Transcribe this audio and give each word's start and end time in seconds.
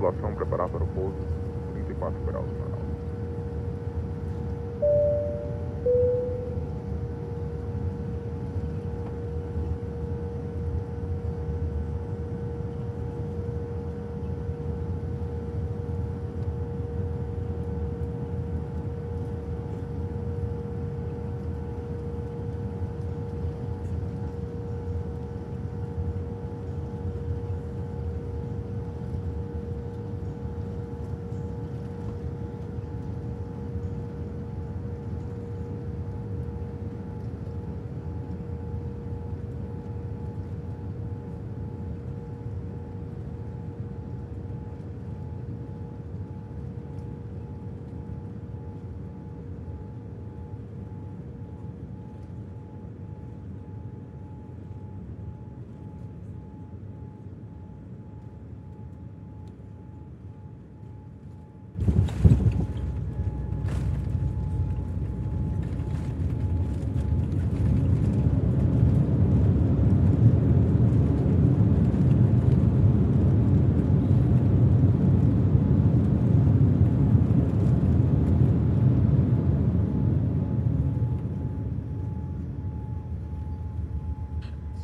Tripulação 0.00 0.34
preparar 0.34 0.66
para 0.70 0.82
o 0.82 0.86
pouso. 0.86 1.14
34 1.74 2.18
graus, 2.24 2.50
Manaus. 2.52 2.80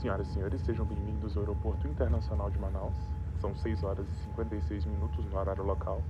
Senhoras 0.06 0.15
e 0.26 0.32
senhores, 0.32 0.60
sejam 0.62 0.84
bem-vindos 0.84 1.36
ao 1.36 1.42
Aeroporto 1.42 1.86
Internacional 1.86 2.50
de 2.50 2.58
Manaus. 2.58 2.96
São 3.40 3.54
6 3.54 3.84
horas 3.84 4.06
e 4.08 4.14
56 4.30 4.84
minutos 4.86 5.24
no 5.24 5.38
horário 5.38 5.62
local. 5.62 6.02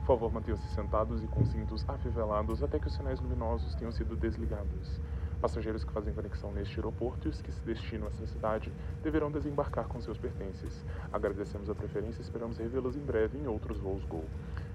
Por 0.00 0.06
favor, 0.06 0.32
mantenham-se 0.32 0.68
sentados 0.74 1.22
e 1.22 1.26
com 1.26 1.44
cintos 1.46 1.84
afivelados 1.88 2.62
até 2.62 2.78
que 2.78 2.88
os 2.88 2.94
sinais 2.94 3.20
luminosos 3.20 3.74
tenham 3.76 3.92
sido 3.92 4.14
desligados. 4.16 5.00
Passageiros 5.40 5.84
que 5.84 5.92
fazem 5.92 6.12
conexão 6.12 6.52
neste 6.52 6.76
aeroporto 6.76 7.28
e 7.28 7.30
os 7.30 7.40
que 7.40 7.50
se 7.50 7.60
destinam 7.62 8.06
a 8.06 8.10
essa 8.10 8.26
cidade 8.26 8.72
deverão 9.02 9.30
desembarcar 9.30 9.86
com 9.86 10.00
seus 10.00 10.18
pertences. 10.18 10.84
Agradecemos 11.12 11.70
a 11.70 11.74
preferência 11.74 12.20
e 12.20 12.24
esperamos 12.24 12.58
revê-los 12.58 12.96
em 12.96 13.00
breve 13.00 13.38
em 13.38 13.46
outros 13.46 13.78
voos 13.78 14.04
Gol. 14.04 14.24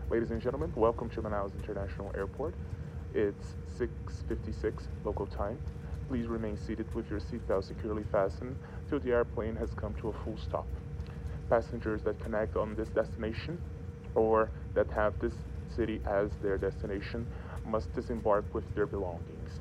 Ladies 0.10 0.32
and 0.32 0.40
gentlemen, 0.40 0.72
welcome 0.76 1.10
to 1.10 1.22
Manaus 1.22 1.54
International 1.54 2.12
Airport. 2.16 2.56
It's 3.14 3.56
6:56 3.78 4.90
local 5.04 5.28
time. 5.28 5.58
Please 6.08 6.26
remain 6.26 6.56
seated 6.56 6.88
with 6.96 7.10
your 7.10 7.20
seatbelt 7.20 7.66
securely 7.66 8.04
fastened 8.06 8.56
the 8.90 9.12
airplane 9.12 9.56
has 9.56 9.70
come 9.76 9.94
to 10.02 10.10
a 10.10 10.14
full 10.24 10.38
stop. 10.38 10.68
Passengers 11.50 12.02
that 12.04 12.20
connect 12.20 12.56
on 12.56 12.76
this 12.76 12.90
destination 12.90 13.60
or 14.16 14.50
that 14.74 14.90
have 14.92 15.14
this 15.20 15.34
city 15.76 16.00
as 16.06 16.30
their 16.42 16.58
destination 16.58 17.28
must 17.66 17.94
disembark 17.94 18.46
with 18.54 18.64
their 18.76 18.88
belongings. 18.88 19.60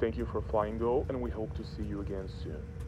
Thank 0.00 0.16
you 0.16 0.26
for 0.26 0.40
flying 0.40 0.78
Go, 0.78 1.04
and 1.08 1.20
we 1.20 1.30
hope 1.30 1.54
to 1.56 1.64
see 1.64 1.82
you 1.82 2.00
again 2.00 2.28
soon. 2.42 2.87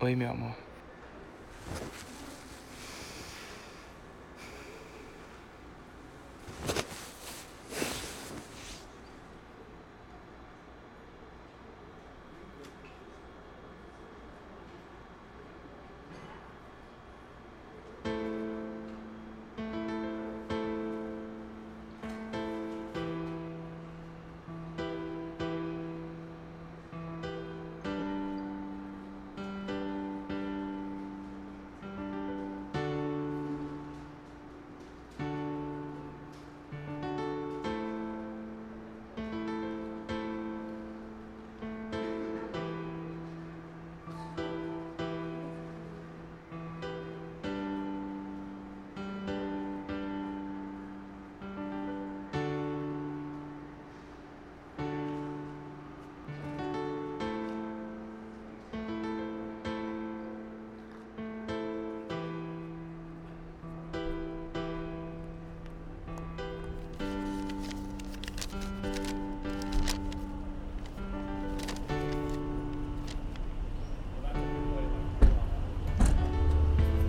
Oi, 0.00 0.16
meu 0.16 0.30
amor. 0.30 0.67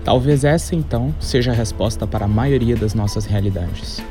Talvez 0.10 0.44
essa 0.44 0.74
então 0.76 1.14
seja 1.20 1.52
a 1.52 1.54
resposta 1.54 2.08
para 2.08 2.26
a 2.26 2.28
maioria 2.28 2.76
das 2.76 2.96
nossas 2.96 3.28
realidades. 3.28 4.04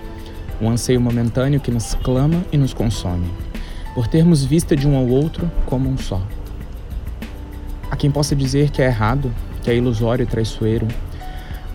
Um 0.61 0.71
anseio 0.71 1.01
momentâneo 1.01 1.59
que 1.59 1.73
nos 1.73 1.97
clama 1.97 2.41
e 2.53 2.57
nos 2.57 2.73
consome, 2.73 3.27
por 3.97 4.07
termos 4.07 4.45
vista 4.45 4.77
de 4.77 4.87
um 4.87 4.97
ao 4.97 5.09
outro 5.09 5.51
como 5.67 5.91
um 5.91 5.99
só. 5.99 6.23
Há 7.91 7.97
quem 7.97 8.13
possa 8.13 8.37
dizer 8.37 8.71
que 8.71 8.81
é 8.81 8.85
errado, 8.85 9.35
que 9.61 9.73
é 9.73 9.77
ilusório 9.77 10.23
e 10.23 10.27
traiçoeiro. 10.27 10.87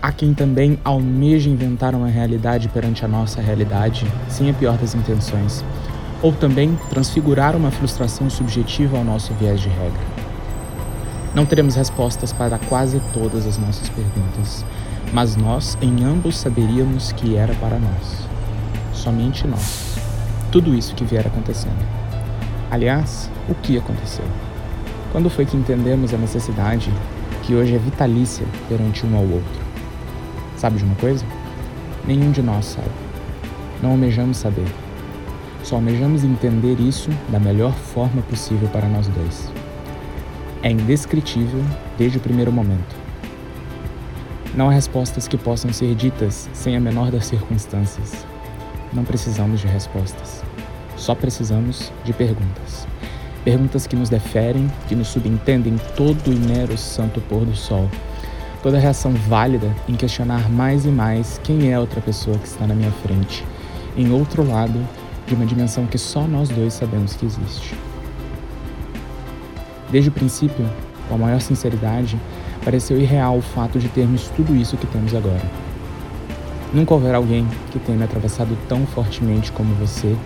Há 0.00 0.10
quem 0.10 0.32
também 0.32 0.80
almeja 0.82 1.50
inventar 1.50 1.94
uma 1.94 2.08
realidade 2.08 2.70
perante 2.70 3.04
a 3.04 3.08
nossa 3.08 3.42
realidade, 3.42 4.06
sem 4.30 4.48
a 4.48 4.54
pior 4.54 4.78
das 4.78 4.94
intenções, 4.94 5.62
ou 6.22 6.32
também 6.32 6.78
transfigurar 6.88 7.54
uma 7.54 7.70
frustração 7.70 8.30
subjetiva 8.30 8.96
ao 8.96 9.04
nosso 9.04 9.34
viés 9.34 9.60
de 9.60 9.68
regra. 9.68 10.13
Não 11.34 11.44
teremos 11.44 11.74
respostas 11.74 12.32
para 12.32 12.58
quase 12.58 13.02
todas 13.12 13.44
as 13.44 13.58
nossas 13.58 13.88
perguntas, 13.88 14.64
mas 15.12 15.34
nós 15.34 15.76
em 15.82 16.04
ambos 16.04 16.36
saberíamos 16.36 17.10
que 17.10 17.34
era 17.34 17.52
para 17.54 17.76
nós. 17.76 18.28
Somente 18.92 19.44
nós. 19.44 19.98
Tudo 20.52 20.72
isso 20.76 20.94
que 20.94 21.04
vier 21.04 21.26
acontecendo. 21.26 21.84
Aliás, 22.70 23.28
o 23.48 23.54
que 23.56 23.76
aconteceu? 23.76 24.24
Quando 25.10 25.28
foi 25.28 25.44
que 25.44 25.56
entendemos 25.56 26.14
a 26.14 26.18
necessidade 26.18 26.88
que 27.42 27.56
hoje 27.56 27.74
é 27.74 27.78
vitalícia 27.78 28.46
perante 28.68 29.04
um 29.04 29.16
ao 29.16 29.24
outro? 29.24 29.60
Sabe 30.56 30.78
de 30.78 30.84
uma 30.84 30.94
coisa? 30.94 31.26
Nenhum 32.06 32.30
de 32.30 32.42
nós 32.42 32.64
sabe. 32.66 32.90
Não 33.82 33.90
almejamos 33.90 34.36
saber. 34.36 34.68
Só 35.64 35.76
almejamos 35.76 36.22
entender 36.22 36.78
isso 36.78 37.10
da 37.28 37.40
melhor 37.40 37.72
forma 37.72 38.22
possível 38.22 38.68
para 38.68 38.88
nós 38.88 39.08
dois 39.08 39.52
é 40.64 40.70
indescritível 40.70 41.62
desde 41.98 42.16
o 42.16 42.20
primeiro 42.22 42.50
momento. 42.50 42.96
Não 44.54 44.70
há 44.70 44.72
respostas 44.72 45.28
que 45.28 45.36
possam 45.36 45.70
ser 45.70 45.94
ditas 45.94 46.48
sem 46.54 46.74
a 46.74 46.80
menor 46.80 47.10
das 47.10 47.26
circunstâncias. 47.26 48.26
Não 48.90 49.04
precisamos 49.04 49.60
de 49.60 49.66
respostas. 49.66 50.42
Só 50.96 51.14
precisamos 51.14 51.92
de 52.02 52.14
perguntas. 52.14 52.86
Perguntas 53.44 53.86
que 53.86 53.94
nos 53.94 54.08
deferem, 54.08 54.72
que 54.88 54.94
nos 54.94 55.08
subentendem 55.08 55.76
todo 55.94 56.28
o 56.28 56.48
mero 56.48 56.78
santo 56.78 57.20
pôr 57.20 57.44
do 57.44 57.54
sol. 57.54 57.86
Toda 58.62 58.78
reação 58.78 59.12
válida 59.12 59.70
em 59.86 59.94
questionar 59.94 60.50
mais 60.50 60.86
e 60.86 60.88
mais 60.88 61.38
quem 61.44 61.72
é 61.72 61.74
a 61.74 61.80
outra 61.80 62.00
pessoa 62.00 62.38
que 62.38 62.46
está 62.46 62.66
na 62.66 62.74
minha 62.74 62.92
frente, 63.02 63.44
em 63.98 64.10
outro 64.10 64.42
lado 64.42 64.80
de 65.26 65.34
uma 65.34 65.44
dimensão 65.44 65.84
que 65.84 65.98
só 65.98 66.22
nós 66.22 66.48
dois 66.48 66.72
sabemos 66.72 67.12
que 67.12 67.26
existe. 67.26 67.76
Desde 69.94 70.10
o 70.10 70.12
princípio, 70.12 70.68
com 71.08 71.14
a 71.14 71.18
maior 71.18 71.40
sinceridade, 71.40 72.20
pareceu 72.64 72.98
irreal 73.00 73.38
o 73.38 73.40
fato 73.40 73.78
de 73.78 73.88
termos 73.88 74.28
tudo 74.30 74.56
isso 74.56 74.76
que 74.76 74.88
temos 74.88 75.14
agora. 75.14 75.44
Nunca 76.72 76.94
houver 76.94 77.14
alguém 77.14 77.46
que 77.70 77.78
tenha 77.78 77.96
me 77.96 78.02
atravessado 78.02 78.58
tão 78.68 78.84
fortemente 78.86 79.52
como 79.52 79.72
você 79.76 80.16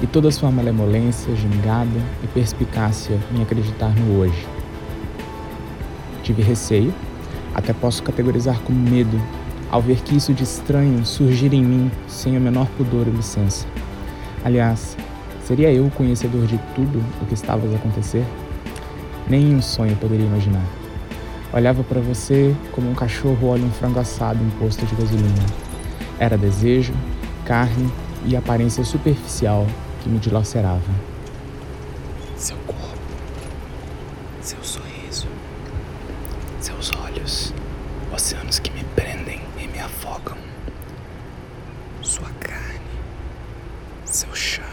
e 0.00 0.06
toda 0.06 0.28
a 0.28 0.32
sua 0.32 0.50
malemolência, 0.50 1.36
gingada 1.36 2.00
e 2.22 2.26
perspicácia 2.28 3.20
em 3.36 3.42
acreditar 3.42 3.94
no 3.94 4.20
hoje. 4.20 4.46
Tive 6.22 6.40
receio, 6.40 6.94
até 7.54 7.74
posso 7.74 8.02
categorizar 8.02 8.58
como 8.60 8.78
medo, 8.88 9.20
ao 9.70 9.82
ver 9.82 10.00
que 10.00 10.16
isso 10.16 10.32
de 10.32 10.44
estranho 10.44 11.04
surgir 11.04 11.52
em 11.52 11.62
mim 11.62 11.90
sem 12.08 12.38
o 12.38 12.40
menor 12.40 12.68
pudor 12.78 13.06
e 13.06 13.10
licença. 13.10 13.66
Aliás, 14.42 14.96
seria 15.44 15.70
eu 15.70 15.84
o 15.84 15.90
conhecedor 15.90 16.46
de 16.46 16.56
tudo 16.74 17.04
o 17.20 17.26
que 17.26 17.34
estava 17.34 17.70
a 17.70 17.76
acontecer? 17.76 18.24
Nem 19.28 19.54
um 19.54 19.62
sonho 19.62 19.96
poderia 19.96 20.26
imaginar. 20.26 20.64
Olhava 21.52 21.82
para 21.84 22.00
você 22.00 22.54
como 22.72 22.90
um 22.90 22.94
cachorro 22.94 23.48
olha 23.48 23.64
um 23.64 23.70
frango 23.70 24.00
assado 24.00 24.42
em 24.42 24.50
posto 24.58 24.84
de 24.86 24.94
gasolina. 24.94 25.46
Era 26.18 26.36
desejo, 26.36 26.92
carne 27.44 27.90
e 28.24 28.36
aparência 28.36 28.84
superficial 28.84 29.66
que 30.02 30.08
me 30.08 30.18
dilacerava. 30.18 31.14
Seu 34.44 34.62
sorriso, 34.62 35.26
seus 36.60 36.92
olhos, 37.02 37.54
oceanos 38.12 38.58
que 38.58 38.70
me 38.70 38.84
prendem 38.94 39.40
e 39.58 39.66
me 39.66 39.78
afogam. 39.78 40.36
Sua 42.02 42.28
carne, 42.40 42.80
seu 44.04 44.34
charme, 44.34 44.68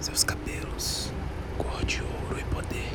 seus 0.00 0.24
cabelos, 0.24 1.12
cor 1.56 1.84
de 1.84 2.02
ouro 2.02 2.40
e 2.40 2.44
poder. 2.52 2.92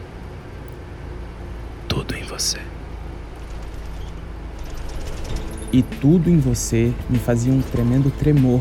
Tudo 1.88 2.14
em 2.14 2.24
você. 2.26 2.60
E 5.72 5.82
tudo 5.82 6.30
em 6.30 6.40
você 6.66 6.92
me 7.08 7.20
fazia 7.20 7.54
um 7.54 7.62
tremendo 7.62 8.10
tremor 8.10 8.60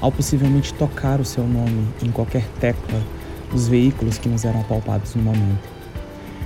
ao 0.00 0.12
possivelmente 0.12 0.72
tocar 0.74 1.20
o 1.20 1.24
seu 1.24 1.42
nome 1.44 1.84
em 2.00 2.08
qualquer 2.10 2.44
tecla 2.60 3.02
dos 3.50 3.66
veículos 3.66 4.18
que 4.18 4.28
nos 4.28 4.44
eram 4.44 4.60
apalpados 4.60 5.16
no 5.16 5.22
momento. 5.22 5.68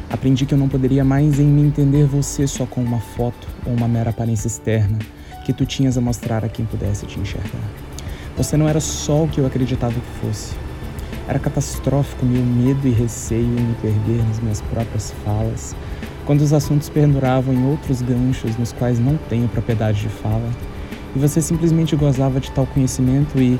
Aprendi 0.08 0.46
que 0.46 0.54
eu 0.54 0.58
não 0.58 0.68
poderia 0.68 1.04
mais 1.04 1.38
em 1.38 1.44
me 1.44 1.61
entender 1.61 2.06
você 2.06 2.46
só 2.46 2.64
com 2.64 2.82
uma 2.82 3.00
foto 3.00 3.46
ou 3.66 3.75
uma 3.75 3.87
mera 3.87 4.11
aparência 4.11 4.46
externa 4.46 4.99
que 5.44 5.52
tu 5.52 5.66
tinhas 5.66 5.99
a 5.99 6.00
mostrar 6.00 6.42
a 6.42 6.49
quem 6.49 6.64
pudesse 6.64 7.04
te 7.04 7.20
enxergar. 7.20 7.68
Você 8.34 8.56
não 8.56 8.66
era 8.66 8.80
só 8.80 9.25
o 9.25 9.28
que 9.28 9.38
eu 9.38 9.46
acreditava 9.46 9.92
que 9.92 10.26
fosse. 10.26 10.54
Era 11.28 11.38
catastrófico 11.38 12.25
meu 12.25 12.42
medo 12.42 12.88
e 12.88 12.92
receio 12.92 13.44
em 13.44 13.62
me 13.62 13.75
perder 13.75 14.26
nas 14.26 14.40
minhas 14.40 14.62
próprias 14.62 15.12
falas, 15.23 15.76
quando 16.25 16.40
os 16.40 16.54
assuntos 16.54 16.88
penduravam 16.88 17.52
em 17.52 17.66
outros 17.66 18.00
ganchos 18.00 18.56
nos 18.56 18.73
quais 18.73 18.99
não 18.99 19.18
tenho 19.28 19.46
propriedade 19.49 20.00
de 20.00 20.08
fala, 20.08 20.50
e 21.14 21.18
você 21.18 21.40
simplesmente 21.40 21.94
gozava 21.94 22.40
de 22.40 22.50
tal 22.50 22.66
conhecimento 22.66 23.38
e, 23.40 23.59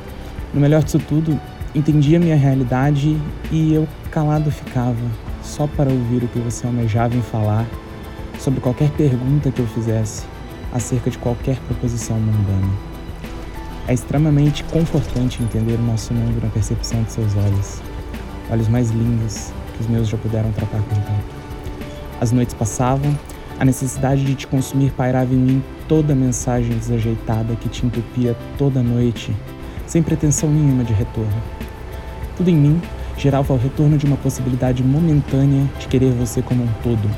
no 0.53 0.61
melhor 0.61 0.83
disso 0.83 0.99
tudo, 0.99 1.39
entendia 1.75 2.19
minha 2.19 2.37
realidade 2.37 3.17
e 3.51 3.75
eu 3.75 3.87
calado 4.11 4.51
ficava, 4.51 4.97
só 5.43 5.67
para 5.67 5.91
ouvir 5.91 6.25
o 6.25 6.29
que 6.29 6.39
você 6.39 6.67
almejava 6.67 7.15
em 7.17 7.23
falar 7.23 7.67
sobre 8.39 8.61
qualquer 8.61 8.91
pergunta 8.91 9.51
que 9.51 9.61
eu 9.61 9.67
fizesse 9.67 10.25
acerca 10.73 11.11
de 11.11 11.19
qualquer 11.19 11.57
proposição 11.67 12.19
mundana. 12.19 12.73
É 13.87 13.95
extremamente 13.95 14.65
confortante 14.65 15.43
entender 15.43 15.75
o 15.75 15.83
nosso 15.83 16.15
mundo 16.15 16.43
na 16.43 16.49
percepção 16.49 17.03
de 17.03 17.13
seus 17.13 17.37
olhos. 17.37 17.81
Olhos 18.51 18.69
mais 18.69 18.91
lindos 18.91 19.53
que 19.75 19.83
os 19.83 19.87
meus 19.87 20.09
já 20.09 20.17
puderam 20.17 20.51
tratar 20.53 20.79
contato. 20.79 21.35
As 22.21 22.33
noites 22.33 22.55
passavam, 22.55 23.17
a 23.59 23.65
necessidade 23.65 24.25
de 24.25 24.35
te 24.35 24.47
consumir 24.47 24.91
pairava 24.93 25.35
em 25.35 25.39
mim 25.39 25.63
toda 25.89 26.15
mensagem 26.15 26.77
desajeitada 26.77 27.57
que 27.57 27.69
te 27.69 27.85
entupia 27.87 28.37
toda 28.57 28.83
noite, 28.83 29.35
sem 29.87 30.03
pretensão 30.03 30.51
nenhuma 30.51 30.85
de 30.85 30.93
retorno. 30.93 31.43
Tudo 32.37 32.49
em 32.51 32.57
mim 32.57 32.83
gerava 33.17 33.53
o 33.53 33.57
retorno 33.57 33.97
de 33.97 34.07
uma 34.07 34.17
possibilidade 34.17 34.83
momentânea 34.83 35.69
de 35.79 35.87
querer 35.87 36.13
você 36.13 36.43
como 36.43 36.65
um 36.65 36.69
todo, 36.83 37.11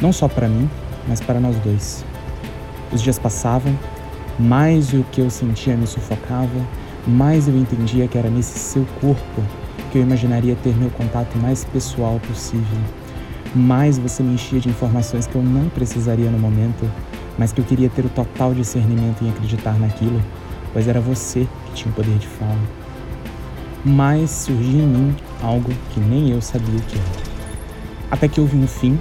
Não 0.00 0.12
só 0.12 0.28
para 0.28 0.48
mim, 0.48 0.68
mas 1.06 1.20
para 1.20 1.38
nós 1.38 1.56
dois. 1.58 2.04
Os 2.92 3.02
dias 3.02 3.18
passavam, 3.18 3.78
mais 4.38 4.92
o 4.94 5.04
que 5.12 5.20
eu 5.20 5.28
sentia 5.28 5.76
me 5.76 5.86
sufocava, 5.86 6.66
mais 7.06 7.48
eu 7.48 7.56
entendia 7.56 8.08
que 8.08 8.16
era 8.16 8.30
nesse 8.30 8.58
seu 8.58 8.86
corpo 9.00 9.42
que 9.90 9.98
eu 9.98 10.02
imaginaria 10.02 10.56
ter 10.56 10.74
meu 10.76 10.90
contato 10.90 11.36
mais 11.38 11.64
pessoal 11.64 12.20
possível. 12.26 12.78
Mais 13.54 13.98
você 13.98 14.22
me 14.22 14.34
enchia 14.34 14.60
de 14.60 14.68
informações 14.68 15.26
que 15.26 15.34
eu 15.34 15.42
não 15.42 15.68
precisaria 15.68 16.30
no 16.30 16.38
momento, 16.38 16.88
mas 17.40 17.54
que 17.54 17.60
eu 17.62 17.64
queria 17.64 17.88
ter 17.88 18.04
o 18.04 18.08
total 18.10 18.52
discernimento 18.52 19.24
em 19.24 19.30
acreditar 19.30 19.72
naquilo, 19.78 20.22
pois 20.74 20.86
era 20.86 21.00
você 21.00 21.48
que 21.64 21.72
tinha 21.72 21.90
o 21.90 21.94
poder 21.94 22.18
de 22.18 22.26
fala. 22.26 22.58
Mas 23.82 24.28
surgia 24.28 24.82
em 24.82 24.86
mim 24.86 25.16
algo 25.42 25.72
que 25.94 26.00
nem 26.00 26.32
eu 26.32 26.42
sabia 26.42 26.78
que 26.80 26.98
era. 26.98 27.30
Até 28.10 28.28
que 28.28 28.42
houve 28.42 28.58
um 28.58 28.66
fim, 28.66 29.00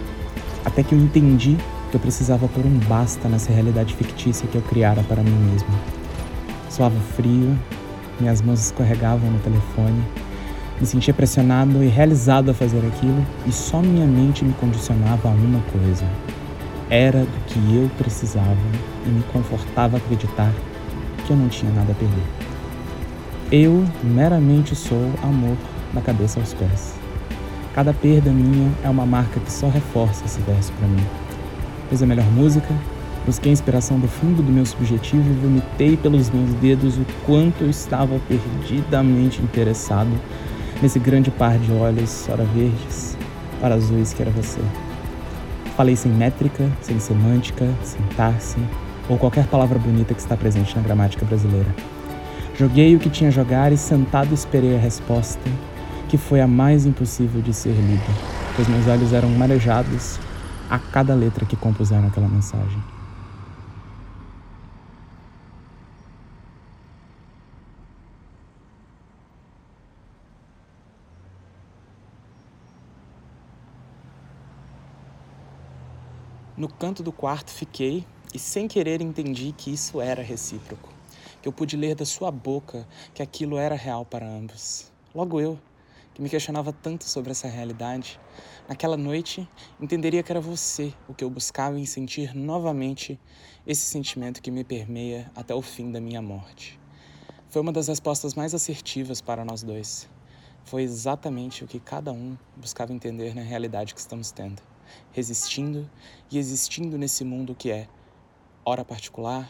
até 0.63 0.81
que 0.81 0.96
eu 0.96 1.00
entendi 1.00 1.58
que 1.91 1.98
eu 1.98 2.00
precisava 2.00 2.48
pôr 2.48 2.65
um 2.65 2.79
basta 2.88 3.27
nessa 3.27 3.51
realidade 3.51 3.93
fictícia 3.93 4.48
que 4.48 4.55
eu 4.55 4.62
criara 4.62 5.03
para 5.03 5.22
mim 5.22 5.51
mesmo. 5.51 5.67
Suava 6.69 6.96
frio, 7.17 7.60
minhas 8.22 8.41
mãos 8.41 8.62
escorregavam 8.62 9.29
no 9.29 9.39
telefone, 9.39 10.01
me 10.79 10.88
sentia 10.88 11.13
pressionado 11.13 11.84
e 11.84 11.89
realizado 11.89 12.51
a 12.51 12.53
fazer 12.53 12.88
aquilo 12.88 13.22
e 13.46 13.51
só 13.51 13.81
minha 13.81 14.08
mente 14.08 14.46
me 14.46 14.53
condicionava 14.53 15.27
a 15.27 15.31
uma 15.31 15.60
coisa. 15.74 16.05
Era 16.89 17.19
do 17.19 17.46
que 17.46 17.60
eu 17.75 17.88
precisava 18.00 18.58
e 19.05 19.10
me 19.10 19.22
confortava 19.31 19.98
acreditar 19.98 20.51
que 21.25 21.31
eu 21.31 21.38
não 21.38 21.48
tinha 21.48 21.72
nada 21.72 21.91
a 21.91 21.96
perder. 21.96 22.24
Eu 23.51 23.86
meramente 24.03 24.75
sou 24.75 25.12
amor 25.22 25.55
da 25.93 26.01
cabeça 26.01 26.39
aos 26.39 26.53
pés. 26.53 26.96
Cada 27.75 27.93
perda 27.93 28.31
minha 28.31 28.72
é 28.84 28.89
uma 28.89 29.05
marca 29.05 29.39
que 29.39 29.51
só 29.51 29.69
reforça 29.69 30.25
esse 30.25 30.39
verso 30.41 30.74
para 30.74 30.88
mim. 30.88 31.05
Fiz 31.91 32.01
a 32.01 32.08
melhor 32.08 32.25
música, 32.31 32.74
busquei 33.24 33.51
a 33.51 33.53
inspiração 33.53 34.00
do 34.00 34.08
fundo 34.08 34.41
do 34.41 34.51
meu 34.51 34.65
subjetivo 34.65 35.29
e 35.29 35.34
vomitei 35.34 35.96
pelos 35.96 36.31
meus 36.31 36.53
dedos 36.55 36.98
o 36.98 37.05
quanto 37.25 37.62
eu 37.62 37.69
estava 37.69 38.19
perdidamente 38.27 39.43
interessado 39.43 40.10
nesse 40.81 40.98
grande 40.98 41.29
par 41.29 41.58
de 41.60 41.72
olhos, 41.72 42.27
ora 42.29 42.46
verdes, 42.46 43.15
ora 43.62 43.75
azuis 43.75 44.12
que 44.12 44.24
era 44.24 44.31
você. 44.31 44.62
Falei 45.79 45.95
sem 45.95 46.12
métrica, 46.12 46.69
sem 46.81 47.00
semântica, 47.00 47.65
sintaxe 47.83 48.57
ou 49.07 49.17
qualquer 49.17 49.48
palavra 49.48 49.79
bonita 49.79 50.13
que 50.13 50.19
está 50.19 50.36
presente 50.36 50.75
na 50.75 50.81
gramática 50.81 51.25
brasileira. 51.25 51.74
Joguei 52.53 52.98
o 52.98 53.00
que 53.00 53.09
tinha 53.09 53.29
a 53.29 53.31
jogar 53.31 53.71
e 53.71 53.77
sentado 53.77 54.33
esperei 54.33 54.75
a 54.75 54.77
resposta, 54.77 55.50
que 56.09 56.17
foi 56.17 56.41
a 56.41 56.48
mais 56.48 56.86
impossível 56.86 57.41
de 57.41 57.53
ser 57.53 57.71
lida, 57.71 58.12
pois 58.57 58.67
meus 58.67 58.88
olhos 58.88 59.13
eram 59.13 59.29
marejados 59.29 60.19
a 60.69 60.77
cada 60.77 61.15
letra 61.15 61.45
que 61.45 61.55
compuseram 61.55 62.07
aquela 62.07 62.27
mensagem. 62.27 62.83
No 76.59 76.67
canto 76.67 77.01
do 77.01 77.13
quarto 77.13 77.51
fiquei 77.51 78.05
e, 78.33 78.37
sem 78.37 78.67
querer, 78.67 78.99
entendi 78.99 79.53
que 79.57 79.71
isso 79.71 80.01
era 80.01 80.21
recíproco. 80.21 80.89
Que 81.41 81.47
eu 81.47 81.53
pude 81.53 81.77
ler 81.77 81.95
da 81.95 82.03
sua 82.03 82.29
boca 82.29 82.85
que 83.13 83.23
aquilo 83.23 83.57
era 83.57 83.75
real 83.75 84.05
para 84.05 84.27
ambos. 84.27 84.91
Logo 85.15 85.39
eu, 85.39 85.57
que 86.13 86.21
me 86.21 86.29
questionava 86.29 86.73
tanto 86.73 87.05
sobre 87.05 87.31
essa 87.31 87.47
realidade, 87.47 88.19
naquela 88.67 88.97
noite 88.97 89.47
entenderia 89.79 90.21
que 90.21 90.33
era 90.33 90.41
você 90.41 90.93
o 91.07 91.13
que 91.13 91.23
eu 91.23 91.29
buscava 91.29 91.79
em 91.79 91.85
sentir 91.85 92.35
novamente 92.35 93.17
esse 93.65 93.85
sentimento 93.85 94.41
que 94.41 94.51
me 94.51 94.65
permeia 94.65 95.31
até 95.33 95.55
o 95.55 95.61
fim 95.61 95.89
da 95.93 96.01
minha 96.01 96.21
morte. 96.21 96.77
Foi 97.47 97.61
uma 97.61 97.71
das 97.71 97.87
respostas 97.87 98.33
mais 98.33 98.53
assertivas 98.53 99.21
para 99.21 99.45
nós 99.45 99.63
dois. 99.63 100.09
Foi 100.65 100.83
exatamente 100.83 101.63
o 101.63 101.67
que 101.67 101.79
cada 101.79 102.11
um 102.11 102.37
buscava 102.57 102.91
entender 102.91 103.33
na 103.33 103.43
realidade 103.43 103.93
que 103.93 104.01
estamos 104.01 104.29
tendo 104.29 104.68
resistindo 105.12 105.89
e 106.31 106.38
existindo 106.38 106.98
nesse 106.98 107.24
mundo 107.24 107.55
que 107.55 107.72
é 107.72 107.88
hora 108.63 108.86
particular, 108.86 109.50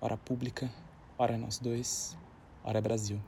hora 0.00 0.16
pública, 0.16 0.70
hora 1.18 1.36
nós 1.36 1.58
dois, 1.58 2.16
hora 2.62 2.80
Brasil. 2.80 3.20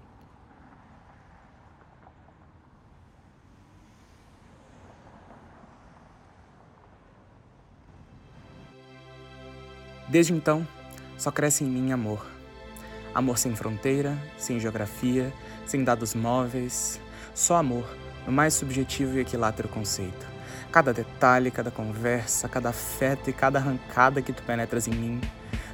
Desde 10.08 10.32
então, 10.32 10.66
só 11.18 11.32
cresce 11.32 11.64
em 11.64 11.66
mim 11.66 11.90
amor. 11.90 12.24
Amor 13.12 13.38
sem 13.38 13.56
fronteira, 13.56 14.16
sem 14.38 14.60
geografia, 14.60 15.32
sem 15.66 15.82
dados 15.82 16.14
móveis, 16.14 17.00
só 17.34 17.56
amor, 17.56 17.84
no 18.26 18.32
mais 18.32 18.54
subjetivo 18.54 19.16
e 19.16 19.20
equilátero 19.20 19.68
conceito. 19.68 20.35
Cada 20.76 20.92
detalhe, 20.92 21.50
cada 21.50 21.70
conversa, 21.70 22.50
cada 22.50 22.68
afeto 22.68 23.30
e 23.30 23.32
cada 23.32 23.58
arrancada 23.58 24.20
que 24.20 24.30
tu 24.30 24.42
penetras 24.42 24.86
em 24.86 24.90
mim 24.90 25.20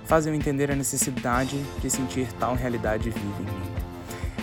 fazem 0.04 0.32
eu 0.32 0.36
entender 0.38 0.70
a 0.70 0.76
necessidade 0.76 1.60
de 1.80 1.90
sentir 1.90 2.28
tal 2.34 2.54
realidade 2.54 3.10
viva 3.10 3.42
em 3.42 3.44
mim. 3.44 3.72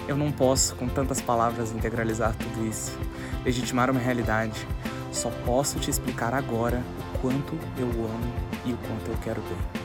Eu 0.05 0.17
não 0.17 0.33
posso, 0.33 0.75
com 0.75 0.85
tantas 0.89 1.21
palavras, 1.21 1.71
integralizar 1.71 2.35
tudo 2.35 2.67
isso, 2.67 2.91
legitimar 3.45 3.89
uma 3.89 4.01
realidade. 4.01 4.67
Só 5.13 5.29
posso 5.45 5.79
te 5.79 5.89
explicar 5.89 6.33
agora 6.33 6.83
o 7.15 7.19
quanto 7.19 7.57
eu 7.77 7.87
amo 7.87 8.33
e 8.65 8.73
o 8.73 8.77
quanto 8.79 9.11
eu 9.11 9.17
quero 9.23 9.41
bem. 9.43 9.81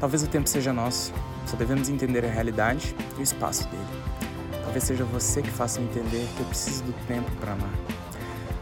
Talvez 0.00 0.22
o 0.22 0.28
tempo 0.28 0.48
seja 0.48 0.72
nosso, 0.72 1.12
só 1.44 1.58
devemos 1.58 1.90
entender 1.90 2.24
a 2.24 2.30
realidade 2.30 2.96
e 3.18 3.20
o 3.20 3.22
espaço 3.22 3.68
dele. 3.68 4.02
Talvez 4.62 4.82
seja 4.82 5.04
você 5.04 5.42
que 5.42 5.50
faça 5.50 5.78
entender 5.78 6.26
que 6.34 6.40
eu 6.40 6.46
preciso 6.46 6.84
do 6.84 6.94
tempo 7.06 7.30
para 7.32 7.52
amar. 7.52 8.05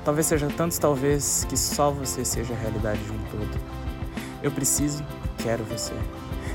Talvez 0.04 0.26
seja 0.26 0.48
tantos 0.48 0.76
talvez 0.76 1.46
que 1.48 1.56
só 1.56 1.90
você 1.90 2.26
seja 2.26 2.52
a 2.52 2.56
realidade 2.58 3.02
de 3.02 3.10
um 3.10 3.18
todo. 3.30 3.58
Eu 4.42 4.50
preciso, 4.50 5.02
quero 5.38 5.64
você. 5.64 5.94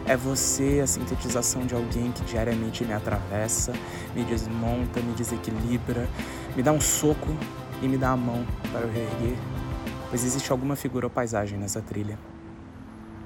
É 0.05 0.15
você 0.15 0.79
a 0.83 0.87
sintetização 0.87 1.65
de 1.65 1.73
alguém 1.73 2.11
que 2.11 2.23
diariamente 2.25 2.85
me 2.85 2.93
atravessa, 2.93 3.73
me 4.13 4.23
desmonta, 4.23 4.99
me 5.01 5.13
desequilibra, 5.13 6.07
me 6.55 6.61
dá 6.61 6.71
um 6.71 6.79
soco 6.79 7.35
e 7.81 7.87
me 7.87 7.97
dá 7.97 8.11
a 8.11 8.17
mão 8.17 8.45
para 8.71 8.81
eu 8.81 8.91
reerguer, 8.91 9.37
pois 10.11 10.23
existe 10.23 10.51
alguma 10.51 10.75
figura 10.75 11.07
ou 11.07 11.09
paisagem 11.09 11.57
nessa 11.57 11.81
trilha. 11.81 12.19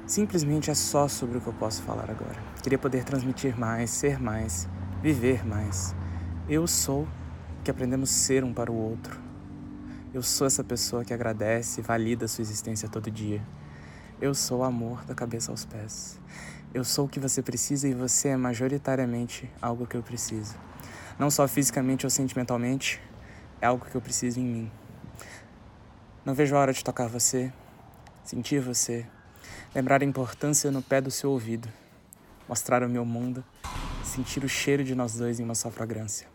Simplesmente 0.06 0.72
é 0.72 0.74
só 0.74 1.10
sobre 1.10 1.38
o 1.38 1.42
que 1.42 1.48
eu 1.48 1.54
posso 1.54 1.82
falar 1.82 2.10
agora. 2.10 2.42
Queria 2.62 2.78
poder 2.78 3.04
transmitir 3.04 3.60
mais, 3.60 3.90
ser 3.90 4.22
mais, 4.22 4.70
viver 5.02 5.46
mais. 5.46 5.94
Eu 6.48 6.66
sou 6.66 7.06
que 7.62 7.70
aprendemos 7.70 8.10
ser 8.10 8.46
um 8.46 8.54
para 8.54 8.72
o 8.72 8.76
outro 8.76 9.33
eu 10.14 10.22
sou 10.22 10.46
essa 10.46 10.64
pessoa 10.64 11.04
que 11.04 11.12
agradece 11.12 11.82
e 11.82 11.84
valida 11.84 12.28
sua 12.28 12.44
existência 12.44 12.88
todo 12.88 13.10
dia. 13.10 13.42
Eu 14.22 14.36
sou 14.36 14.60
o 14.60 14.64
amor 14.64 15.04
da 15.06 15.16
cabeça 15.16 15.50
aos 15.50 15.66
pés. 15.66 16.20
Eu 16.72 16.84
sou 16.84 17.06
o 17.06 17.10
que 17.10 17.20
você 17.20 17.42
precisa 17.42 17.88
e 17.88 17.96
você 17.96 18.30
é 18.30 18.38
majoritariamente 18.38 19.50
algo 19.60 19.88
que 19.88 19.98
eu 19.98 20.04
preciso. 20.04 20.56
Não 21.18 21.32
só 21.32 21.48
fisicamente 21.48 22.06
ou 22.06 22.12
sentimentalmente, 22.12 23.02
é 23.60 23.66
algo 23.66 23.86
que 23.86 23.96
eu 23.96 24.02
preciso 24.02 24.40
em 24.40 24.44
mim. 24.44 24.72
Não 26.24 26.36
vejo 26.36 26.56
a 26.56 26.60
hora 26.60 26.74
de 26.74 26.84
tocar 26.84 27.08
você, 27.08 27.52
sentir 28.24 28.60
você, 28.60 29.08
lembrar 29.74 30.04
a 30.04 30.06
importância 30.06 30.70
no 30.70 30.84
pé 30.84 31.02
do 31.02 31.10
seu 31.10 31.32
ouvido, 31.32 31.68
mostrar 32.48 32.84
o 32.84 32.90
meu 32.90 33.04
mundo, 33.04 33.44
sentir 34.04 34.44
o 34.44 34.50
cheiro 34.50 34.84
de 34.84 34.94
nós 34.94 35.16
dois 35.16 35.40
em 35.40 35.44
uma 35.44 35.56
só 35.56 35.72
fragrância. 35.72 36.28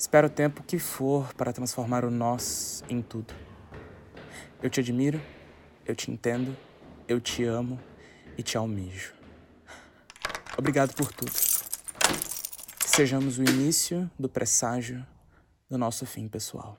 Espero 0.00 0.28
o 0.28 0.30
tempo 0.30 0.62
que 0.62 0.78
for 0.78 1.34
para 1.34 1.52
transformar 1.52 2.06
o 2.06 2.10
nós 2.10 2.82
em 2.88 3.02
tudo. 3.02 3.34
Eu 4.62 4.70
te 4.70 4.80
admiro, 4.80 5.20
eu 5.84 5.94
te 5.94 6.10
entendo, 6.10 6.56
eu 7.06 7.20
te 7.20 7.44
amo 7.44 7.78
e 8.38 8.42
te 8.42 8.56
almejo. 8.56 9.12
Obrigado 10.56 10.94
por 10.94 11.12
tudo. 11.12 11.30
Que 11.30 12.88
sejamos 12.88 13.38
o 13.38 13.42
início 13.42 14.10
do 14.18 14.26
presságio 14.26 15.06
do 15.68 15.76
nosso 15.76 16.06
fim 16.06 16.28
pessoal. 16.28 16.78